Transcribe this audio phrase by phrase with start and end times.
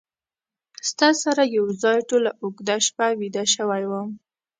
[0.89, 4.09] ستا سره یو ځای ټوله اوږده شپه ویده شوی وم